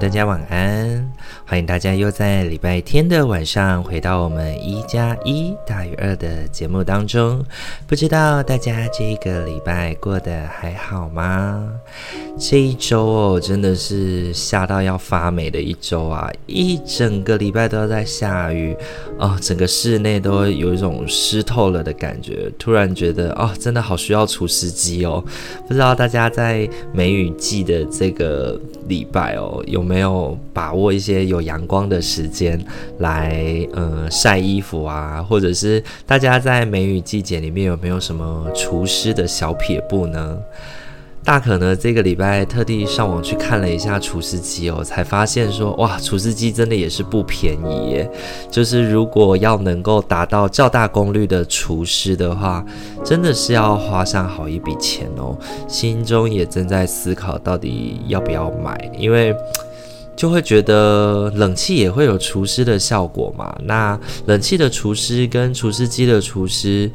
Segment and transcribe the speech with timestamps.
[0.00, 1.12] 大家晚安。
[1.46, 7.44] 欢迎大家又在礼拜天的晚上回到我们一加一大于二的节目当中。
[7.86, 11.68] 不知道大家这个礼拜过得还好吗？
[12.38, 16.30] 这一周哦，真的是下到要发霉的一周啊！
[16.46, 18.74] 一整个礼拜都要在下雨
[19.18, 22.50] 哦，整个室内都有一种湿透了的感觉。
[22.58, 25.22] 突然觉得哦，真的好需要除湿机哦。
[25.68, 28.58] 不知道大家在梅雨季的这个
[28.88, 32.58] 礼拜哦，有没有把握一些有阳光的时间
[32.98, 40.38] 来呃晒衣服啊，或者是大家在梅雨季节里面有没有什么除湿的小撇步呢？
[41.30, 48.10] 大可呢这个礼拜特地上网去看了一下除湿机哦，才发现说哇，除湿机真的也是不便宜耶。
[48.50, 52.66] 就是如果要能够达到较大功率的除湿的话，
[53.04, 55.38] 真的是要花上好一笔钱哦。
[55.68, 59.32] 心中也正在思考到底要不要买，因为。
[60.16, 63.56] 就会觉得冷气也会有除湿的效果嘛？
[63.64, 66.90] 那冷气的除湿跟除湿机的除湿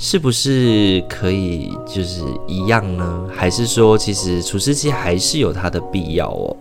[0.00, 3.24] 是不是可以就是一样呢？
[3.34, 6.56] 还是说其实除湿机还是有它的必要哦？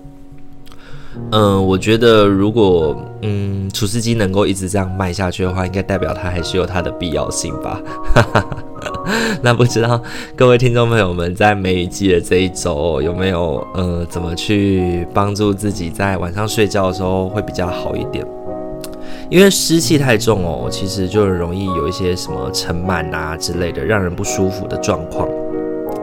[1.31, 7.79] 嗯，我觉得如果嗯除湿机能够一直这样卖下去的话，应该代表它还是有它的必要性吧。
[9.44, 10.01] 那不知道
[10.35, 18.25] 各位听众朋友们在梅雨季的这一周有没有呃怎么去帮助自己在晚上睡觉的时候会比较好一点？
[19.30, 25.28] 因为湿气太重哦，其实就容易有一些什么尘螨啊之类的让人不舒服的状况。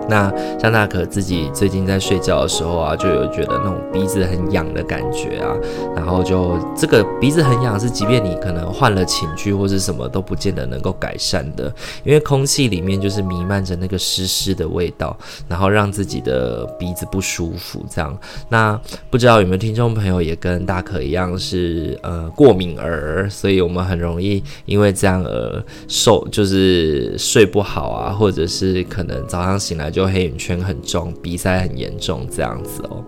[0.09, 5.56] 那像大可自己最近在睡觉的时候啊，就有觉得那种鼻子很痒的感觉啊，
[5.97, 11.72] 然后就这个鼻子很痒是，即便你可能换了寝具或是什么都不见得能够改善的，
[12.04, 15.16] 因为空气里面就是弥漫着那个湿湿的味道，
[15.48, 17.84] 然后让自己的鼻子不舒服。
[17.91, 18.16] 这样，
[18.50, 18.78] 那
[19.10, 29.94] 不知道有没有听众朋友也跟大可一样是呃过敏儿，所以我们很容易因为这样而受就是睡不好啊，或者是可能早上醒来。
[29.94, 33.03] 就黑眼圈很重，鼻塞很严重，这样子哦。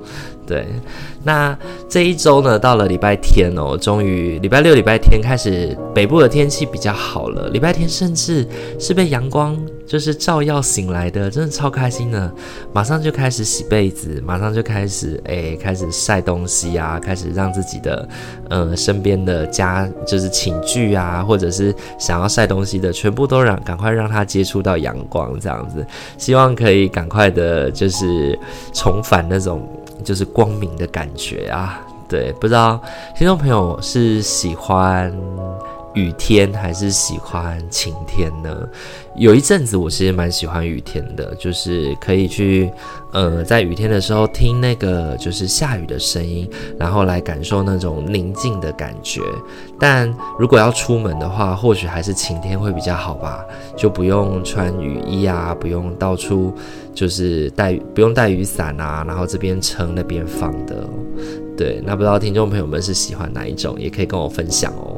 [0.47, 0.65] 对，
[1.25, 1.59] 那
[1.89, 7.49] 这一周呢，到了礼拜天哦，终于礼拜六、礼拜天开始，北部的天气比较好了。
[7.49, 8.47] 礼拜天甚至
[8.79, 12.33] 是被阳光就是照耀醒来的，真的超开心的。
[12.73, 18.09] 马上就开始洗被子，马上就开始哎，开始晒东西啊，开始让自己的
[18.51, 25.87] 呃身边的家就是寝具啊，或者是想要晒东西的，全部都让赶快让它接触到阳光，这样子，
[26.19, 28.39] 希望可以赶快的，就是
[28.73, 29.67] 重返那种。
[30.05, 32.81] 就是光明的感觉啊，对，不知道
[33.17, 35.11] 听众朋友是喜欢
[35.97, 38.69] 雨天还是喜欢晴天呢？
[39.17, 42.71] 有一阵子我其实蛮喜欢雨天的，就是可以去
[43.13, 46.49] 呃在雨天的时候听那个就是下雨的声音，
[46.79, 49.23] 然后来感受那种宁静的感觉。
[49.81, 53.43] 但如果要出门的话，或许还是晴天会比较好吧，
[53.75, 56.53] 就不用穿雨衣啊，不用到处
[56.95, 60.87] 就是带不用带雨伞啊，然后这边撑那边放的。
[61.57, 64.96] 对，那不知道听众朋友们是喜欢哪一种，也可以跟我分享哦。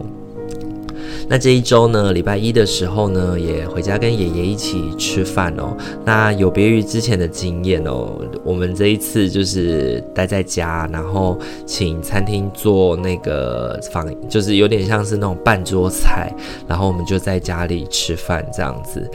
[1.30, 5.76] 那这一周呢，礼拜一的时候呢，也回家跟爷爷一起吃饭哦。
[6.04, 16.32] 那有别于之前的经验哦，我们这一次就是待在家，然后请餐厅做那个房，就是有点像是那种半桌菜，
[16.66, 19.06] 然后我们就在家里吃饭这样子。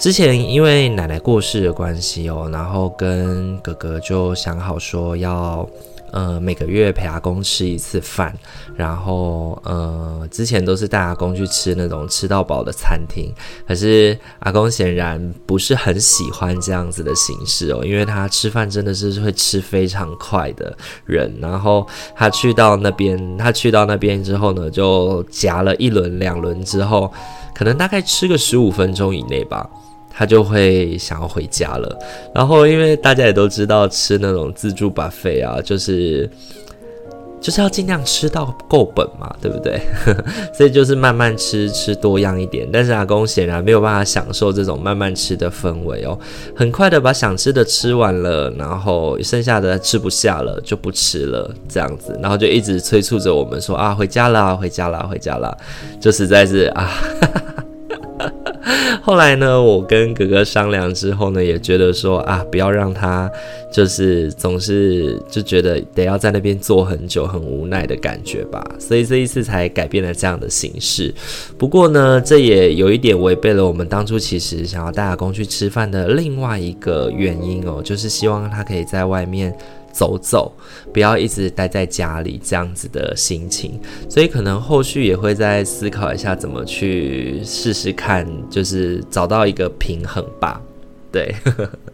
[0.00, 5.68] 之前因为奶奶过世的关系哦，然后跟哥哥就想好说要。
[6.12, 8.34] 呃，每个月陪阿公吃一次饭，
[8.76, 13.32] 然后呃，之前都是带阿公去吃那种吃到饱的餐厅，
[13.66, 27.12] 可是阿公显然不是很喜欢这样子的形式哦，因为他吃饭真的是会吃非常快的人，然后他去到那边，他去到那边之后呢，就夹了一轮两轮之后，
[27.54, 29.68] 可能大概吃个十五分钟以内吧。
[30.18, 31.98] 他就会想要回家了，
[32.34, 36.28] 然后因为大家也都知道吃那种自助 buffet 啊，就是。
[37.40, 39.80] 就是要尽量吃到够本嘛，对不对？
[40.52, 42.68] 所以就是慢慢吃，吃多样一点。
[42.72, 46.18] 但是阿公显然没有办法享受这种慢慢吃的氛围哦，
[46.56, 55.56] 很快的把想吃的吃完了，然后剩下的吃不下了就不吃了，这样子，然后就一直催促着我们说啊，回家啦，回家啦，回家啦，
[56.00, 56.90] 就实在是啊。
[59.02, 63.30] 后来呢，我跟哥哥商量之后呢，也觉得说啊，不要让他
[63.72, 68.62] 就是总是就觉得得要在那边坐很久，很无奈的感觉吧。
[68.78, 71.14] 所以这一次才改变了这样的形式。
[71.56, 79.54] 不过呢，这也有一点违背了我们当初其实想要带阿公去吃饭的另外一个原因哦，就是希望他可以在外面。
[79.98, 80.52] 走走，
[80.92, 90.62] 不要一直待在家里这样子的心情，所以可能后续也会再思考一下怎么去试试看，就是找到一个平衡吧。
[91.10, 91.34] 对，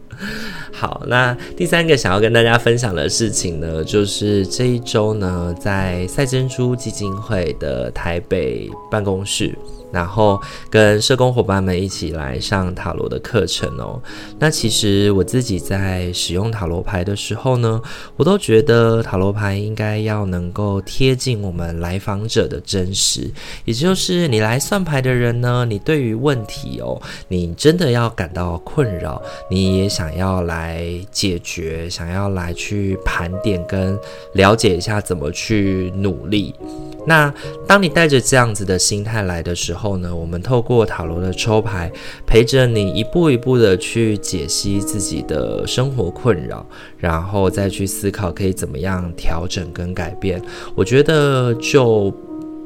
[0.70, 9.56] 好，那第三个想要跟大家分享的事情呢，就是这一周呢，在赛珍珠基金会的台北办公室。
[9.94, 14.02] 然后跟社工伙伴们一起来上塔罗的课程哦。
[14.40, 17.80] 那其实我自己在使用塔罗牌的时候呢，
[18.16, 23.30] 我都觉得塔罗牌应该要能够贴近我们来访者的真实，
[23.64, 33.96] 也就是你来算牌的人呢，你对于问题哦，你真的要感到困扰，你也想要来解决，想要来去盘点跟
[34.32, 36.52] 了解一下怎么去努力。
[37.06, 37.32] 那
[37.66, 41.92] 当你带着这样子的心态来的时候后呢，我们透过塔罗的抽牌，
[42.26, 46.64] 陪着你一步一步的去解析自己的生活困扰，
[46.96, 50.40] 然后再去思考可以怎么样调整跟改变。
[50.74, 52.10] 我觉得就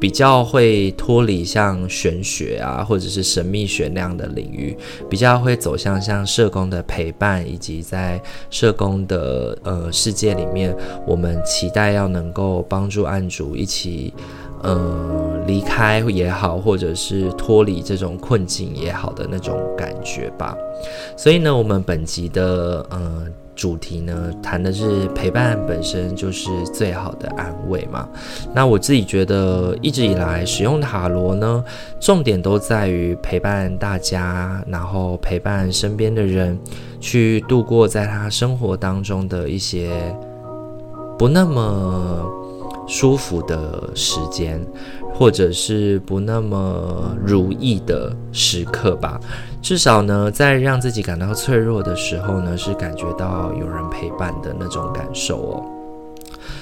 [0.00, 4.76] 比较会脱离像玄学啊，或者是神秘学那样的领域，
[5.10, 10.72] 比较会走向像社工的陪伴，以及在社工的呃世界里面，
[11.04, 14.14] 我们期待要能够帮助案主一起，
[14.62, 20.56] 呃，离开也好，或者是脱离这种困境也好的那种感觉吧。
[21.16, 23.26] 所以呢，我们本集的呃。
[23.58, 28.08] 主题呢，谈的是陪伴本身就是最好的安慰嘛。
[28.54, 31.64] 那我自己觉得，一直以来使用塔罗呢，
[31.98, 36.56] 重点都在于陪伴大家，然后陪伴身边的人，
[37.00, 39.90] 去度过在他生活当中的一些
[41.18, 42.24] 不那么
[42.88, 44.60] 舒服的时间。
[45.14, 49.18] 或者是不那么如意的时刻吧，
[49.60, 55.64] 至少呢，在让自己感到脆弱的时候呢，是感觉到有人陪伴的那种感受哦。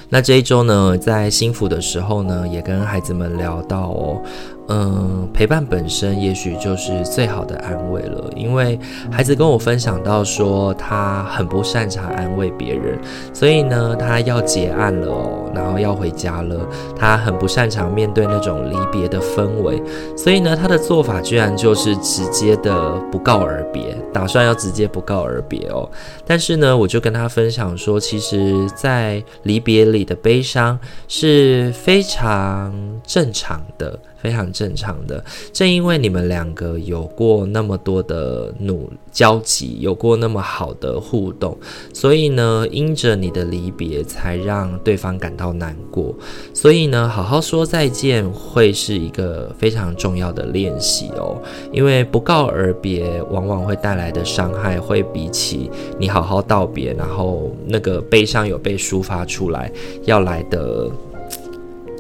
[0.09, 4.23] 那这一周呢，在心腹的时候呢，也跟孩子们聊到哦。
[4.69, 8.79] 嗯，陪伴本身也许就是最好的安慰了，因为
[9.11, 12.99] 孩子跟我分享到说，他很不擅长安慰别人，
[13.33, 16.69] 所以呢，他要结案了哦，然后要回家了，
[16.99, 19.81] 他很不擅长面对那种离别的氛围，
[20.17, 25.89] 所以呢，他的做法居然就是直接的不告而别，打算要直接不告而别哦。
[26.27, 30.77] 但是呢，我就跟他分享说，其实，在离别里的悲伤
[31.07, 32.75] 是非常
[33.07, 33.97] 正常的。
[34.21, 35.23] 非常正常的，
[35.53, 41.57] 正因为你们两个有过那么多的努交集，有过那么好的互动，
[41.93, 46.15] 所以呢，因着你的离别，才让对方感到难过。
[46.53, 51.41] 所以呢，好好说再见会是一个非常重要的练习哦。
[51.73, 59.71] 因为不告而别，往往会带来的伤害，会比起你好好道别，然后那个悲伤有被抒发出来，
[60.05, 60.91] 要来得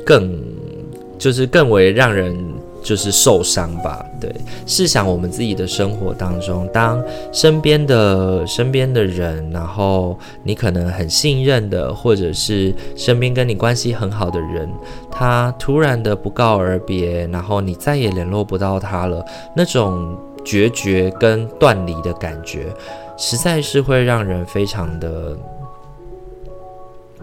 [0.04, 0.55] 更。
[1.18, 2.36] 就是更为让人
[2.82, 4.30] 就是受伤吧，对。
[4.66, 14.68] 试想我们自己的生活当中，当身边的身边的人，然后你可能很信任的，或者是身边跟你关系很好的人，
[15.10, 22.66] 他突然的不告而别，然后你再也联络不到他了，那种决绝跟断离的感觉，
[23.16, 25.36] 实在是会让人非常的。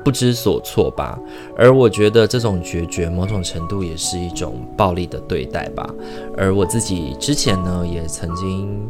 [0.04, 1.18] 不知所措吧，
[1.58, 5.90] 而我觉得这种决绝某种程度也是一种暴力的对待吧。
[6.38, 8.88] 而我自己之前呢，也曾经，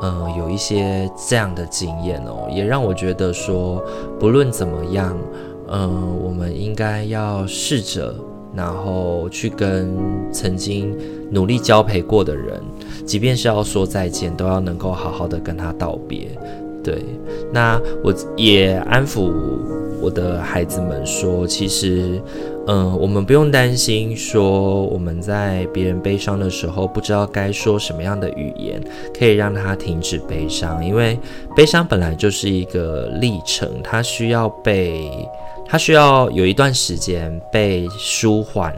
[0.00, 3.82] 呃，有一些这样的经验哦，也让我觉得说，
[4.18, 5.16] 不论怎么样，
[5.68, 8.14] 嗯、我们应该要试着，
[8.54, 9.96] 然后去跟
[10.32, 10.96] 曾经
[11.30, 12.62] 努力交陪过的人，
[13.04, 16.28] 即便是要说再见，都要能够好好的跟他道别。
[16.86, 17.04] 对，
[17.52, 19.32] 那我也安抚
[20.00, 22.22] 我的孩子们说，其实，
[22.68, 28.80] 嗯、我们不用担心说我们在别人悲伤的时候不知道该说什么样的语言
[29.18, 31.18] 可以让他停止悲伤，因为
[31.56, 35.10] 悲伤本来就是一个历程，它需要被
[35.66, 38.72] 它需要有一段时间被舒缓。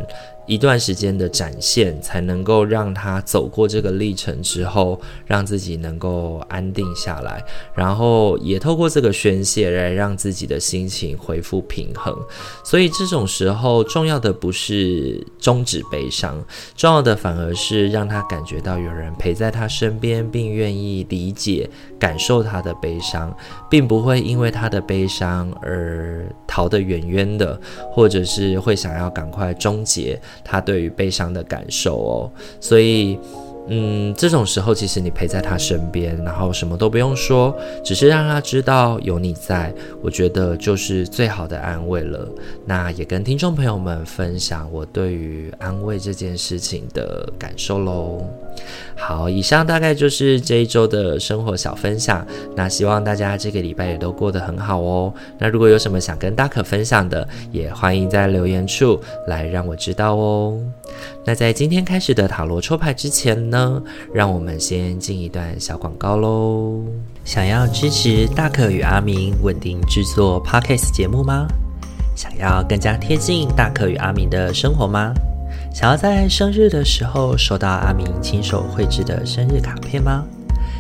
[0.49, 12.17] 一段时间的展现，才能够让他走过这个历程之后，让自己能够安定下来，然后也透过这个宣泄来让自己的心情恢复平衡。
[12.65, 16.43] 所以这种时候，重要的不是终止悲伤，
[16.75, 23.35] 重要的反而是让他感觉到有人陪在他身边，并愿意理解、感受他的悲伤，
[23.69, 27.61] 并不会因为他的悲伤而逃得远远的，
[27.93, 30.21] 或者是会想要赶快终结。
[30.45, 33.19] 他对于悲伤的感受哦，所以。
[33.71, 39.73] 嗯，这种时候其实你陪在他身边，然后什么都不用说，只是让他知道有你在，
[40.03, 42.27] 我觉得就是最好的安慰了。
[42.65, 48.25] 那也跟听众朋友们分享我对于安慰这件事情的感受喽。
[48.97, 52.27] 好，以上大概就是这一周的生活小分享。
[52.57, 55.13] 那希望大家这个礼拜也都过得很好哦。
[55.39, 60.59] 那如果有什么想跟大可分享的，也欢迎在留言处来让我知道哦。
[61.25, 66.83] 那在今天开始的塔罗抽牌之前呢，让我们先进一段小广告喽。
[67.25, 71.47] 想要支持大可与阿明稳定制作 Podcast 节目吗？
[72.17, 75.13] 想要更加贴近大可与阿明的生活吗？
[75.75, 80.25] 想要在生日的时候收到阿明亲手绘制的生日卡片吗？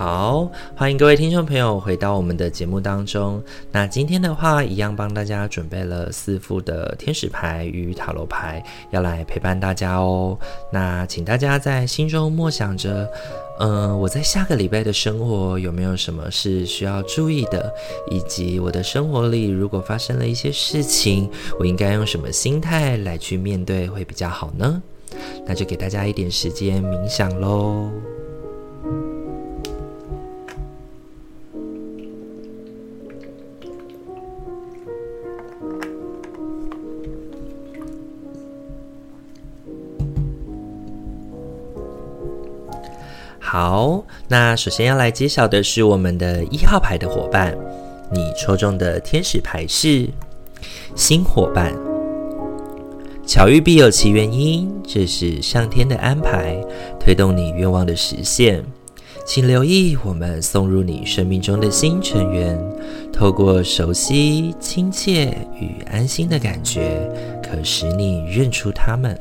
[0.00, 3.38] 好，欢迎各位听众朋友回到我们的节目当中。
[3.70, 10.38] 那今天的话，一样帮大家准备了四副的天使牌与塔罗牌，要来陪伴大家哦。
[10.72, 13.06] 那请大家在心中默想着，
[13.58, 17.70] 嗯、呃，我在下个礼拜的生活有没有什么是需要注意的，
[18.10, 24.82] 以及我的生活里如果发生了一些事情，我应该用什么心态来去面对会比较好呢？
[25.44, 27.90] 那就给大家一点时间冥想喽。
[43.62, 47.54] 好，那首先要来揭晓的是我们的一号牌的伙伴，
[48.10, 50.08] 你抽中的天使牌是
[50.96, 51.74] 新伙伴。
[53.26, 56.58] 巧遇必有其原因，这是上天的安排，
[56.98, 58.64] 推动你愿望的实现。
[59.26, 62.58] 请留意我们送入你生命中的新成员，
[63.12, 67.06] 透过熟悉、亲切与安心的感觉，
[67.42, 69.20] 可使你认出他们。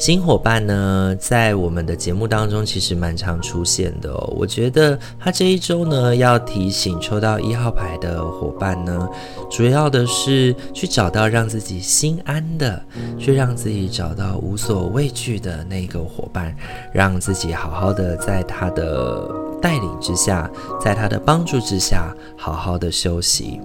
[0.00, 4.10] 新伙伴呢，在我们的节目当中其实蛮常出现的。
[4.34, 9.06] 我觉得他这一周呢，要提醒抽到一号牌的伙伴呢，
[9.50, 12.82] 主要的是去找到让自己心安的，
[13.18, 16.56] 去让自己找到无所畏惧的那个伙伴，
[16.94, 19.30] 让自己好好的在他的
[19.60, 23.60] 带领之下，在他的帮助之下，好好的休息。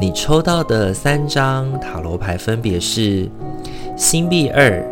[0.00, 3.30] 你抽到的三张塔罗牌分别是
[3.96, 4.84] 星币二。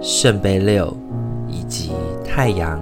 [0.00, 0.94] 圣杯六
[1.48, 1.92] 以及
[2.24, 2.80] 太阳。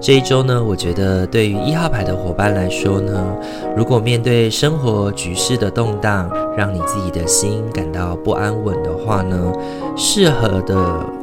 [0.00, 3.24] 这一周呢，我觉得对于一号牌的伙伴来说呢，
[3.76, 9.52] 如果面对生活局势的动荡，让你自己的心感到不安稳的话呢，
[9.96, 11.17] 适合的。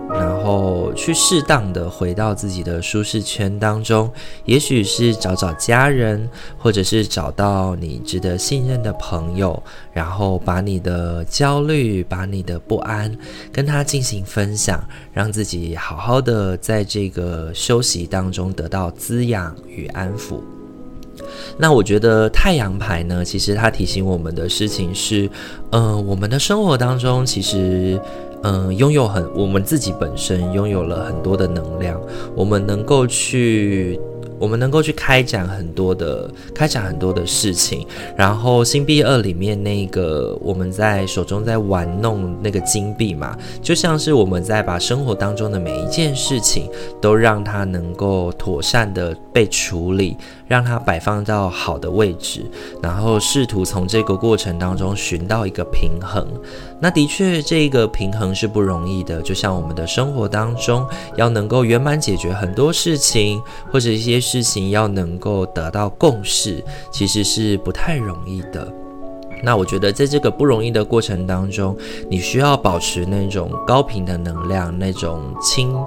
[0.45, 4.07] 然后去适当的回到自己的舒适圈当中，
[4.45, 9.59] 也许是找找家人，或者是找到你值得信任的朋友，
[9.91, 13.11] 然后把你的焦虑、把你的不安
[13.51, 14.79] 跟他进行分享，
[15.11, 20.41] 让自己好好的在这个休息当中得到滋养与安抚。
[21.57, 25.27] 那我觉得太阳牌呢，其实它提醒我们的事情是，
[25.71, 27.99] 嗯、我们的生活当中其实。
[28.45, 31.99] 嗯，拥有很，我们自己本身拥有了很多的能量，
[32.35, 33.99] 我们能够去。
[34.37, 37.87] 我们能够去开展很多的开展很多的事情，
[38.17, 52.45] 然后星币二里面那个我们在手中在玩弄那个金币嘛，就像是我们在把生活当中的每一件事情都让它能够妥善的被处理，让它摆放到好的位置，
[52.81, 56.27] 然后试图从这个过程当中寻到一个平衡。
[56.81, 60.85] 那的确这个平衡是不容易的，就像我们的生活当中
[61.15, 64.19] 要能够圆满解决很多事情或者一些。
[64.25, 68.67] 事情要能够得到共识，其实是不太容易的。
[69.43, 71.77] 那我觉得在这个不容易的过程当中，
[72.09, 75.77] 你需要保持那种高频的能量，那种轻，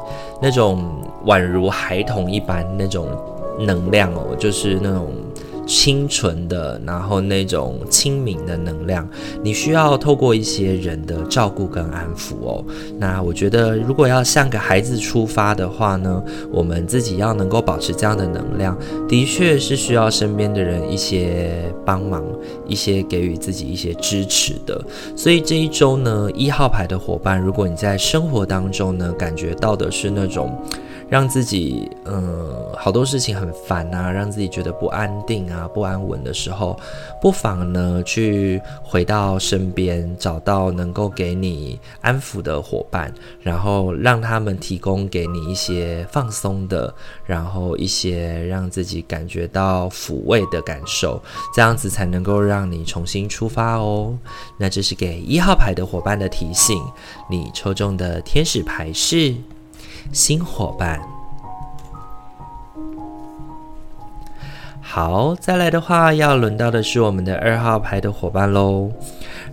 [0.40, 3.08] 那种宛如孩童一般那种
[3.60, 5.12] 能量哦，就是那种。
[5.70, 9.06] 清纯的，然后那种清明的能量，
[9.42, 12.64] 你需要透过一些人的照顾跟安抚哦。
[12.98, 18.74] 那我觉得，如果要像个孩子出发的话呢，我们自己要能够保持这样的能量，
[19.06, 22.24] 的确是需要身边的人一些帮忙，
[22.66, 24.82] 一些给予自己一些支持的。
[25.14, 30.50] 所以这一周呢，一号牌的伙伴，如果你在生活当中呢，感觉到的是那种。
[31.08, 36.78] 让自己嗯，好多事情很烦啊，让自己觉得不安定啊、不安稳的时候，
[37.20, 46.92] 不妨呢去回到身边，找到能够给你安抚的伙伴，然后让他们提供给你一些放松的，
[47.24, 51.22] 然后一些让自己感觉到抚慰的感受，
[51.54, 54.14] 这样子才能够让你重新出发哦。
[54.58, 56.78] 那这是给一号牌的伙伴的提醒，
[57.30, 59.34] 你抽中的天使牌是。
[60.12, 61.00] 新伙伴，
[64.80, 68.90] 好，再来的话，要轮到的是我们的二号牌的伙伴喽。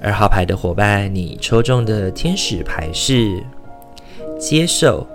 [0.02, 3.44] 二号牌的伙伴，你抽中的天使牌是
[4.40, 5.06] 接受，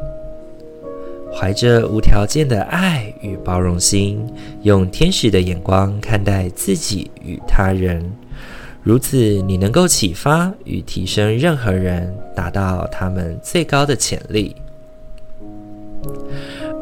[1.32, 4.26] 怀着无条件的爱与包容心，
[4.62, 8.12] 用天使的眼光看待自己与他人，
[8.82, 14.56] 如此你能够启发与提升任何人，达到他们最高的潜力。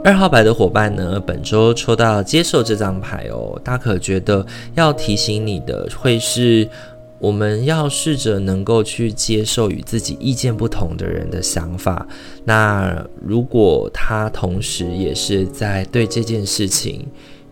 [0.04, 6.66] 二号牌的伙伴呢，本周抽到接受这张牌哦，大可觉得要提醒你的会是，
[7.18, 12.06] 我们要试着能够去接受与自己意见不同的人的想法。
[12.44, 17.04] 那如果他同时也是在对这件事情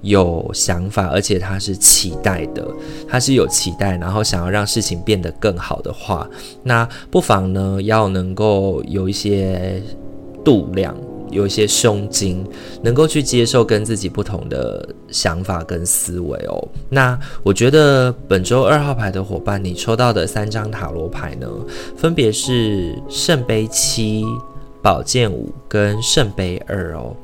[0.03, 2.65] 有想法，而且他是期待的，
[3.09, 6.27] 他是有期待，然后想要让事情变得更好的话，
[6.63, 9.83] 那不妨呢要能够有一些
[10.45, 10.97] 度量。
[11.37, 12.45] 有一些胸襟，
[12.83, 16.69] 能够去接受跟自己不同的想法跟思维哦。
[16.89, 21.47] 那我觉得本周二号牌的伙伴，你抽到的三张塔罗牌呢，
[21.97, 24.25] 分别是圣杯七、
[24.83, 27.15] 宝剑五跟圣杯二哦。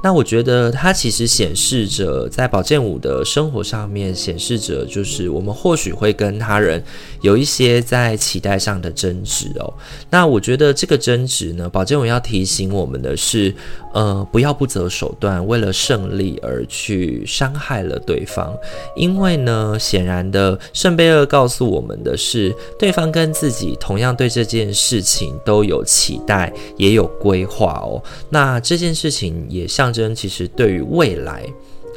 [0.00, 6.80] 那我觉得它其实显示着，在宝剑五的生活上面，显示着就是我们或许会跟他人
[7.20, 9.74] 有一些在期待上的争执哦。
[10.08, 13.52] 那我觉得这个争执呢，宝剑五要提醒我们的是，
[13.92, 18.56] 呃，不要不择手段，为了胜利而去伤害了对方。
[18.94, 28.00] 因为呢，显然的，圣杯二告诉我们的是，对方跟自己同样对这件事情都有期待，也有规划哦。
[28.30, 29.87] 那这件事情也像。
[29.88, 31.46] 象征其实对于未来，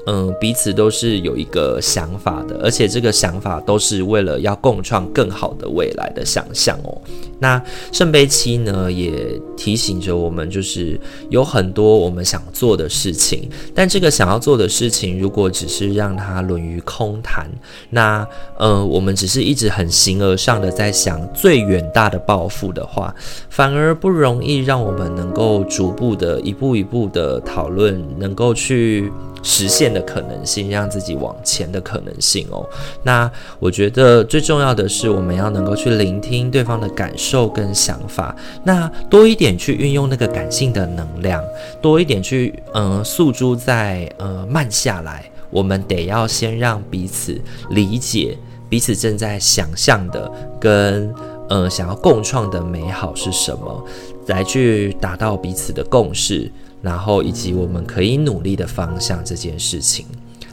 [0.08, 7.02] 嗯，彼此都是有一个想法的，而且这个想法都是为了要共创更好的未来的想象哦。
[7.40, 7.62] 那
[7.92, 9.12] 圣杯七呢，也
[9.56, 17.48] 提醒着我们，就是有很多我们想做的事情，但这个想要做的事情，如果只是让它沦于空谈，
[17.90, 23.14] 那，呃，我们只是一直很形而上的在想最远大的抱负的话，
[23.50, 29.12] 反而不容易让我们能够逐步的一步一步的讨论，能够去。
[29.44, 32.68] 实现的可能性，让自己往前的可能性哦。
[33.04, 41.44] 那我觉得最重要的是，我们要能够去聆听对方的感受跟想法，那多一点去运用那个感性的能量，
[41.82, 45.26] 多一点去嗯诉诸在呃慢下来。
[45.50, 47.38] 我们得要先让彼此
[47.72, 48.38] 理解
[48.70, 51.14] 彼此正在想象的跟
[51.50, 53.86] 呃想要共创的美好是什么，
[54.28, 56.50] 来去达到彼此的共识。
[56.82, 60.06] 然后以及我们可以努力的方向这件事情，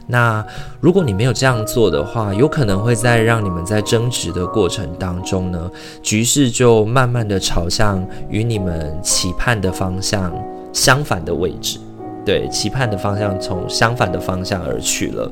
[0.05, 0.45] 那
[0.79, 5.69] 如果你没有这样做的话，有可能会在让你们在争执的过程当中呢，
[6.01, 10.33] 局势就慢慢的朝向与你们期盼的方向
[10.71, 11.79] 相反的位置，
[12.25, 15.31] 对，期盼的方向从相反的方向而去了。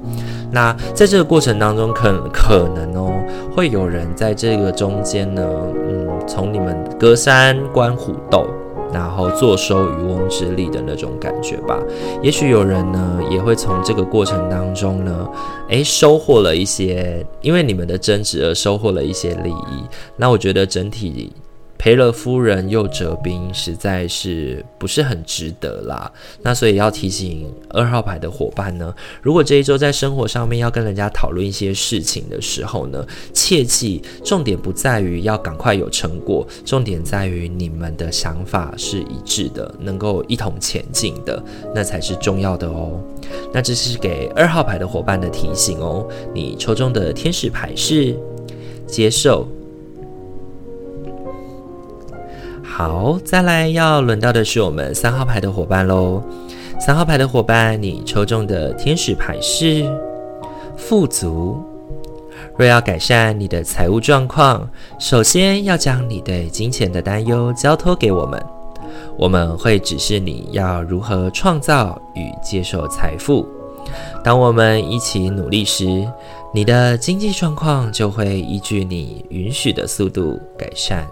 [0.52, 3.12] 那在这个过程当中，可可能哦，
[3.56, 5.44] 会有人在这个中间呢，
[5.88, 8.48] 嗯，从你们隔山观虎斗。
[8.92, 11.82] 然后坐收渔翁之利的那种感觉吧，
[12.22, 15.30] 也许有人呢也会从这个过程当中呢，
[15.70, 19.84] 诶，收获了一些，因为你们的争执而收获了一些利益。
[20.16, 21.32] 那我觉得整体。
[21.78, 26.12] 赔了夫人又折兵，实在是不是很值得啦。
[26.42, 41.42] 那所以要提醒二号牌的伙伴呢，如果这一周在生活上面要跟人家讨论一些事情的时候呢，切记重点不在于要赶快有成果，重点在于你们的想法是一致的，能够一同前进的，
[41.76, 43.00] 那才是重要的哦。
[43.54, 46.08] 那这是给二号牌的伙伴的提醒哦。
[46.34, 48.18] 你抽中的天使牌是
[48.88, 49.48] 接受。
[52.78, 56.22] 好，再来要轮到的是我们三号牌的伙伴喽。
[56.80, 59.84] 三号牌的伙伴，你抽中的天使牌是
[60.78, 61.60] 富足。
[62.56, 68.40] 若要改善你的财务状况，首先要将你对金钱的担忧交托给我们，
[69.18, 73.44] 我们会指示你要如何创造与接受财富。
[74.24, 76.08] 当我们一起努力时，
[76.54, 81.08] 你的经济状况就会依据你允许的速度改善。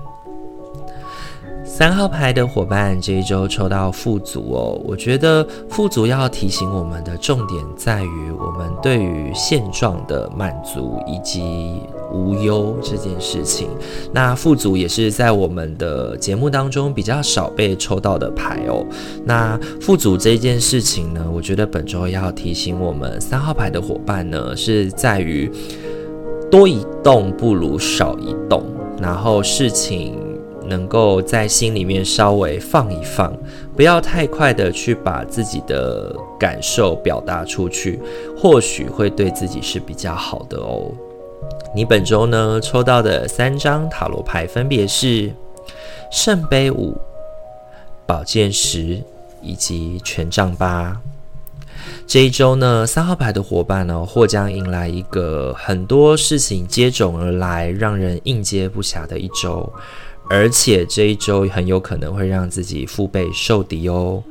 [1.77, 4.81] 三号牌的伙伴，这一周抽到富足哦。
[4.85, 11.81] 我觉得富足要提醒我们的重点在于，我们对于现状的满足以及
[12.13, 13.67] 无忧这件事情。
[14.13, 18.81] 那富足也是在我们的节目当中比较少被抽到的牌哦。
[19.25, 25.51] 那富足这件事情呢，我觉得本周要提醒我们三号牌的伙伴呢，是在于
[26.49, 28.63] 多一动不如少一动，
[28.97, 30.24] 然后事情。
[30.67, 33.33] 能够在心里面稍微放一放，
[33.75, 37.99] 不要太快的去把自己的感受表达出去，
[38.37, 40.91] 或许会对自己是比较好的哦。
[41.75, 45.31] 你本周呢，抽到的三张塔罗牌分别是
[46.11, 46.97] 圣杯五、
[48.05, 49.01] 宝剑十
[49.41, 50.99] 以及权杖八。
[52.07, 59.71] 这一周呢，三号牌的伙伴呢，或将迎来一个很多事情接踵而来，让人应接不暇的一周。
[60.29, 64.23] 而且这一周很有可能会让自己腹背受敌哦。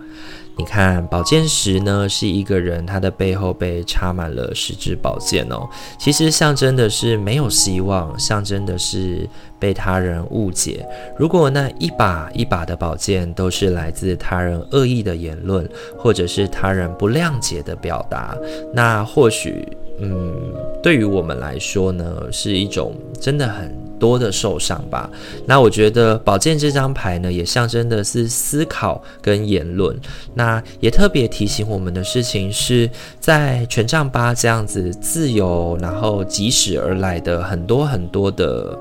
[0.57, 5.69] 你看，宝剑十呢，是一个人，他的背后被插满了十支宝剑哦。
[5.99, 9.29] 其实象征的是没有希望，象征的是
[9.59, 10.87] 被他人误解。
[11.19, 18.37] 如果那一把一把的宝剑都是来自他人恶意的言论，或者是他人不谅解的表达，
[18.73, 19.67] 那或许，
[19.99, 20.33] 嗯，
[20.81, 23.77] 对于我们来说呢，是一种真的很。
[24.05, 25.09] 多的受伤吧。
[25.47, 29.99] 那我觉得宝剑这张牌呢，也象征的是思考跟言论。
[30.35, 38.79] 那也特别提醒我们的事情是在权杖八这样子自由，然后及时而来的很多很多的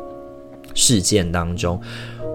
[0.73, 1.79] 事件当中。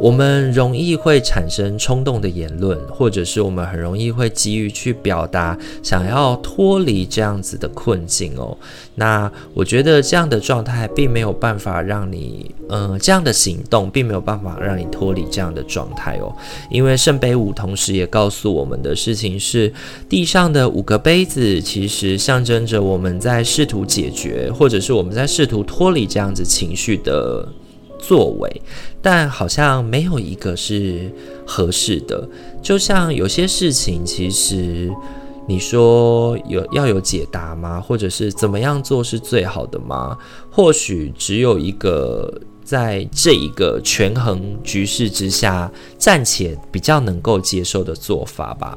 [0.00, 8.56] 我们容易会产生冲动的言论，或者是我们很容易会急于去表达，想要脱离这样子的困境哦。
[8.94, 16.32] 那我觉得这样的状态并没有办法让你，呃，这样的行动并没有办法让你脱离这样的状态哦。
[16.70, 19.72] 因为圣杯五同时也告诉我们的事情是，
[20.08, 27.48] 地上的五个杯子其实象征着我们在试图解决，或者是我们在试图脱离这样子情绪的。
[27.98, 28.62] 作为，
[29.02, 31.10] 但好像没有一个是
[31.46, 32.28] 合适的。
[32.62, 34.90] 就像有些事情，其实
[35.46, 37.80] 你说有要有解答吗？
[37.80, 40.16] 或者是怎么样做是最好的吗？
[40.50, 42.32] 或许只有一个，
[42.64, 48.76] 在这一个权衡局势之下，暂且比较能够接受的做法吧。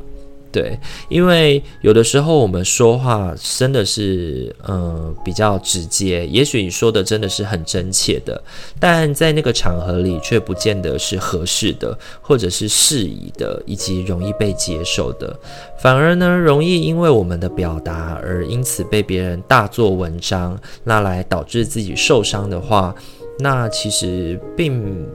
[0.52, 6.28] 对，因为有的时候我们说话真的是，呃，比较直接。
[6.28, 8.44] 也许你说的真的是很真切的，
[8.80, 15.40] 但在那个场合里却不见得是合适的，或者是适宜的，以及容易被接受的。
[15.80, 22.94] 反而呢，容易因为我们的表达而因此被别人大做文章，那来导致自己受伤的话，
[23.40, 25.08] 那其实并。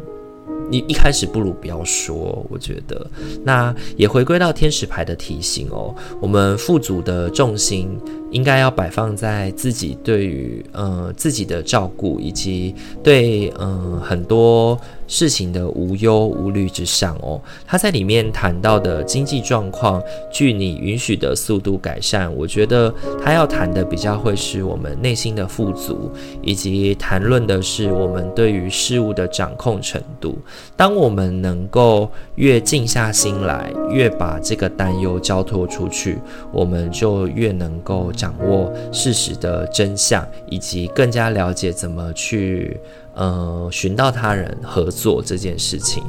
[0.69, 3.09] 你一开始不如不要说，我觉得，
[3.45, 7.99] 那也回归到天使牌的提醒哦，我们富足的重心
[8.37, 14.79] 应该要摆放在自己对于呃自己的照顾，以及对嗯、很多。
[15.09, 26.11] 事情的无忧无虑之上哦，他在里面谈到的经济状况，据你允许的速度改善，我觉得他要谈的比较会是我们内心的富足，
[26.43, 30.37] 以及谈论的是我们对于事物的掌控程度。
[30.77, 36.19] 当我们能够越静下心来，越把这个担忧交托出去，
[36.51, 42.81] 我们就越能够掌握事实的真相，以及更加了解怎么去。
[43.19, 46.03] 呃，寻到他人合作这件事情，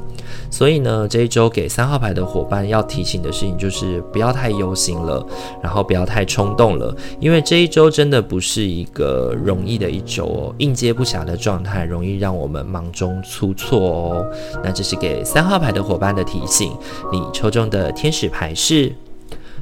[0.52, 5.26] 所以呢，这一周给三号牌的伙伴要提醒的事情就是不要太忧心了，
[5.64, 14.26] 然后不要太冲动了，因为这一周真的不是一个容易的一周哦，应接不暇的状态容易让我们忙中出错哦。
[14.62, 16.74] 那这是给三号牌的伙伴的提醒，
[17.10, 18.94] 你抽中的天使牌是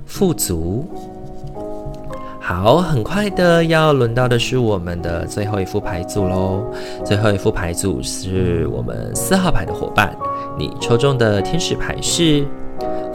[0.07, 1.14] 富足。
[2.47, 6.63] 好，很快的要轮到的是我们的最后一副牌组喽。
[7.03, 10.15] 最后一副牌组是我们四号牌的伙伴，
[10.55, 12.45] 你抽中的天使牌是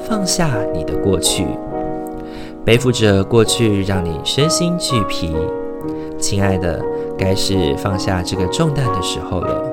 [0.05, 1.47] 放下你的过去，
[2.64, 5.31] 背负着过去让你身心俱疲。
[6.19, 6.85] 亲爱的，
[7.16, 9.73] 该是放下这个重担的时候了。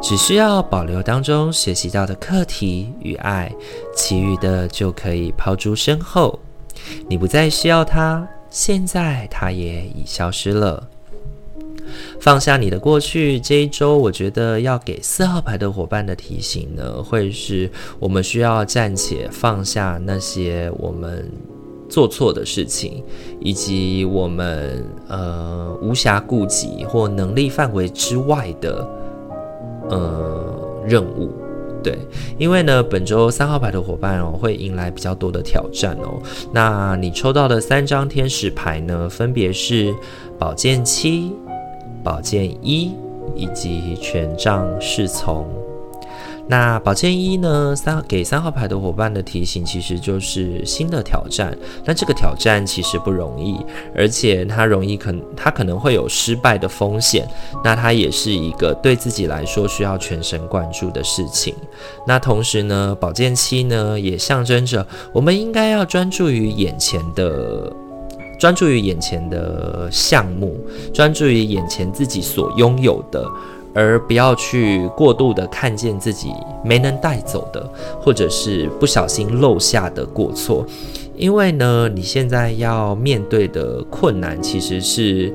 [0.00, 3.50] 只需要保留当中学习到的课题与爱，
[3.96, 6.38] 其余的就可以抛诸身后。
[7.08, 8.24] 你不再需要它，
[8.56, 10.88] 现在它也已消失了。
[12.18, 21.30] 放下你的过去，这一周我觉得要给四号牌的伙伴的提醒呢，会是我们需要暂且放下那些我们
[21.86, 23.04] 做错的事情，
[23.40, 28.88] 以及我们呃无暇顾及或能力范围之外的
[29.90, 31.30] 呃任务。
[31.86, 31.96] 对，
[32.36, 36.20] 因为呢，本周三号牌的伙伴哦，会迎来比较多的挑战哦。
[36.52, 39.94] 那你抽到的三张天使牌呢，分别是
[40.36, 41.32] 宝剑七。
[42.02, 42.92] 宝剑一
[43.34, 45.44] 以及权杖侍从，
[46.48, 47.74] 那宝剑一呢？
[47.74, 51.56] 三给三号牌的伙伴的提醒，其实就是新的挑战。
[51.84, 53.58] 那这个挑战其实不容易，
[53.94, 57.28] 而且它容易可它可能会有失败的风险。
[57.64, 61.54] 那它也是一个对自己来说需要全神贯注的事情。
[62.06, 67.72] 那同时呢，宝剑七呢也象征着我们应该要专注于眼前的。
[68.38, 70.60] 专注于眼前的项目，
[70.92, 73.26] 专注于眼前自己所拥有的，
[73.76, 76.32] 而不要去过度的看见自己
[76.64, 80.64] 没能带走的，或者是不小心漏下的过错。
[81.14, 85.30] 因为呢，你现在要面对的困难其实是。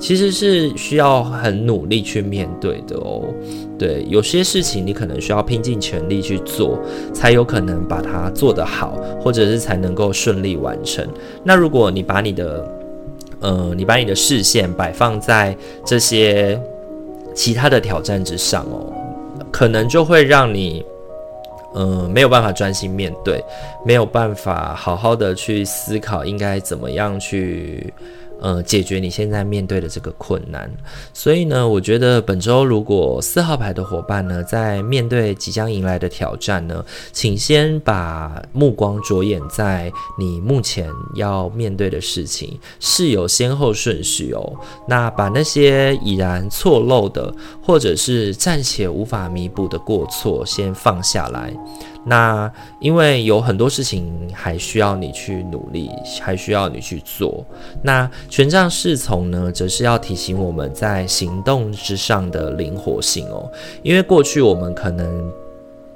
[0.00, 3.34] 其实是需要很努力去面对的哦。
[3.76, 6.78] 对，有些事情你可能需要拼尽全力去做，
[7.12, 11.04] 才有可能把它做得好，或者是才能够顺利完成。
[11.42, 12.64] 那如果你把你的，
[13.40, 16.56] 呃，你把你的视线摆放在这些
[17.38, 18.92] 其他的挑战之上哦，
[19.52, 20.84] 可能就会让你，
[21.76, 23.40] 嗯，没有办法专心面对，
[23.86, 27.94] 没有办法好好的去思考应该怎么样去。
[28.40, 30.70] 呃，解决你现在面对的这个困难，
[31.12, 44.54] 所以呢，我觉得本周如果四号牌的伙伴呢，在面对即将迎来的挑战呢，请先把目光着眼在你目前要面对的事情，是有先后顺序哦。
[44.86, 51.52] 那把那些已然错漏的，或者是暂且无法弥补的过错，先放下来。
[52.04, 57.44] 那因为有很多事情还需要你去努力，还需要你去做。
[57.82, 63.50] 那权杖侍从呢，则是要提醒我们在行动之上的灵活性哦。
[63.82, 65.32] 因为过去我们可能。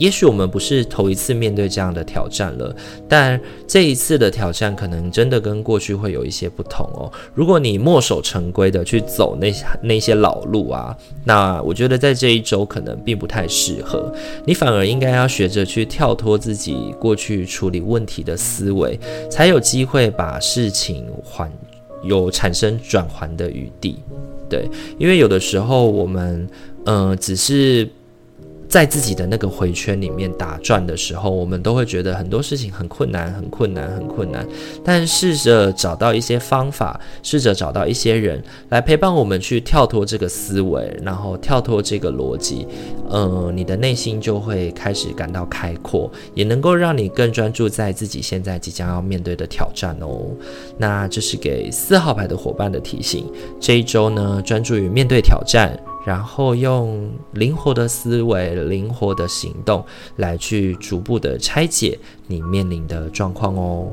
[0.03, 2.75] 也许我们不是头一次面对这样的挑战了，
[3.09, 7.09] 但这一次的挑战可能真的跟过去会有一些不同哦。
[7.37, 14.13] 如果你墨守成规的去走那些那些老路啊，那我觉得在这一周可能并不太适合。
[14.45, 18.99] 你反而应该要学着去跳脱自己过去处理问题的思维，
[19.31, 21.49] 才有机会把事情缓
[22.03, 24.03] 有产生转圜的余地。
[24.49, 26.49] 对，因为有的时候我们
[26.87, 27.89] 嗯、只是。
[28.73, 34.49] 在自己的那个回圈里面打转的时候，我们都会觉得很多事情很困难，很困难，很困难。
[34.83, 42.67] 但试着找到一些方法，试着找到一些人来陪伴我们去跳脱这个思维，然后跳脱这个逻辑，
[43.11, 50.31] 呃，你的内心就会开始感到开阔，也能够让你更专注在自己现在即将要面对的挑战哦。
[50.79, 53.31] 那这是给四号牌的伙伴的提醒。
[53.61, 55.79] 这一周呢，专注于面对挑战。
[56.05, 59.85] 然后用灵活的思维、灵活的行动
[60.17, 63.93] 来去逐步的拆解你面临的状况哦。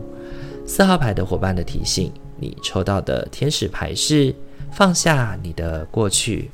[0.66, 4.34] 四号牌的伙伴的提醒，你抽到的天使牌是
[4.72, 6.50] 放下你的过去。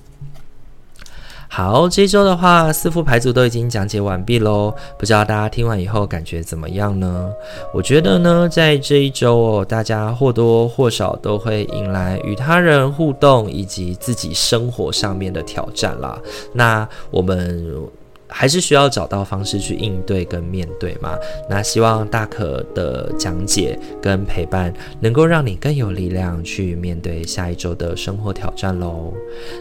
[1.47, 4.73] 好，这一周的话，四副牌组都已经讲解完毕喽。
[4.97, 7.31] 不知道大家听完以后感觉怎么样呢？
[7.73, 16.19] 我觉得呢，在这一周哦，大家或多或少都会迎来与他人互动以及自己生活上面的挑战啦。
[16.53, 17.65] 那我们。
[18.27, 21.15] 还是需要找到方式去应对跟面对嘛。
[21.49, 29.13] 那希望大可的讲解跟陪伴，能够让你更有力量去面对下一周的生活挑战喽。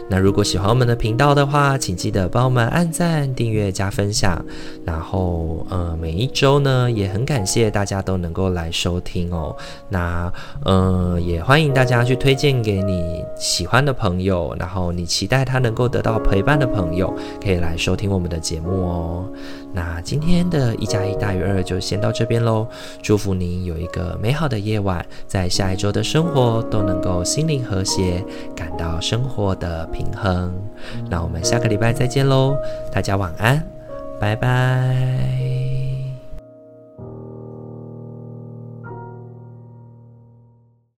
[0.09, 4.43] 那如果喜欢我们的频道的话，请记得帮我们按赞、订阅、加分享。
[4.83, 9.55] 然后，呃，每一周呢，也很感谢大家都能够来收听哦。
[9.89, 10.31] 那，
[10.63, 18.54] 呃，也欢迎大家去推荐给你喜欢的朋友，然后你期待他能够得到陪伴的朋友，可以来收听我们的节。
[18.55, 19.29] 节目哦，
[19.73, 22.65] 那今天的一加一大于二就先到这边喽。
[23.01, 28.23] 祝福您有一个美好的夜晚，在下一周的生活都能够心灵和谐，
[28.55, 30.53] 感到生活的平衡。
[31.09, 32.55] 那我们下个礼拜再见喽，
[32.93, 33.61] 大家晚安，
[34.21, 35.74] 拜拜。